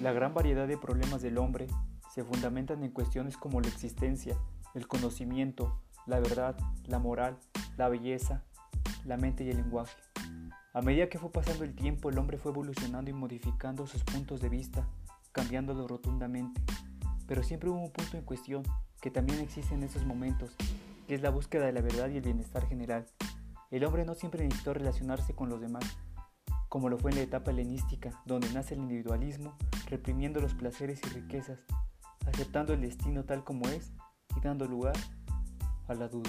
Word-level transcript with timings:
La 0.00 0.12
gran 0.12 0.34
variedad 0.34 0.68
de 0.68 0.78
problemas 0.78 1.22
del 1.22 1.38
hombre 1.38 1.66
se 2.14 2.24
fundamentan 2.24 2.82
en 2.82 2.90
cuestiones 2.90 3.36
como 3.36 3.60
la 3.60 3.68
existencia, 3.68 4.36
el 4.74 4.88
conocimiento, 4.88 5.80
la 6.06 6.20
verdad, 6.20 6.56
la 6.86 6.98
moral, 6.98 7.36
la 7.76 7.88
belleza, 7.88 8.42
la 9.04 9.16
mente 9.16 9.44
y 9.44 9.50
el 9.50 9.56
lenguaje. 9.56 9.96
A 10.72 10.82
medida 10.82 11.08
que 11.08 11.18
fue 11.18 11.30
pasando 11.30 11.64
el 11.64 11.74
tiempo, 11.74 12.10
el 12.10 12.18
hombre 12.18 12.38
fue 12.38 12.52
evolucionando 12.52 13.10
y 13.10 13.14
modificando 13.14 13.86
sus 13.86 14.04
puntos 14.04 14.40
de 14.40 14.48
vista, 14.48 14.86
cambiándolos 15.32 15.88
rotundamente. 15.88 16.60
Pero 17.26 17.42
siempre 17.42 17.70
hubo 17.70 17.80
un 17.80 17.92
punto 17.92 18.16
en 18.16 18.24
cuestión 18.24 18.62
que 19.00 19.10
también 19.10 19.40
existe 19.40 19.74
en 19.74 19.82
esos 19.82 20.04
momentos, 20.04 20.54
que 21.06 21.14
es 21.14 21.22
la 21.22 21.30
búsqueda 21.30 21.66
de 21.66 21.72
la 21.72 21.80
verdad 21.80 22.08
y 22.10 22.18
el 22.18 22.22
bienestar 22.22 22.66
general. 22.68 23.06
El 23.70 23.84
hombre 23.84 24.04
no 24.04 24.14
siempre 24.14 24.44
necesitó 24.44 24.74
relacionarse 24.74 25.34
con 25.34 25.48
los 25.48 25.60
demás, 25.60 25.84
como 26.76 26.90
lo 26.90 26.98
fue 26.98 27.10
en 27.10 27.16
la 27.16 27.22
etapa 27.22 27.52
helenística, 27.52 28.22
donde 28.26 28.52
nace 28.52 28.74
el 28.74 28.80
individualismo, 28.80 29.56
reprimiendo 29.88 30.42
los 30.42 30.52
placeres 30.52 31.00
y 31.06 31.08
riquezas, 31.08 31.58
aceptando 32.26 32.74
el 32.74 32.82
destino 32.82 33.24
tal 33.24 33.44
como 33.44 33.66
es 33.70 33.94
y 34.36 34.40
dando 34.40 34.66
lugar 34.66 34.94
a 35.88 35.94
la 35.94 36.06
duda. 36.06 36.28